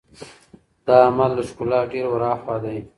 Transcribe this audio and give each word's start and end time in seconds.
دا 0.85 0.97
عمل 1.09 1.31
له 1.37 1.43
ښکلا 1.49 1.79
ډېر 1.91 2.05
ور 2.09 2.23
هاخوا 2.29 2.55
دی. 2.63 2.77